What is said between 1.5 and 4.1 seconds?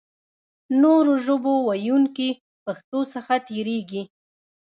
ویونکي پښتو څخه تېرېږي.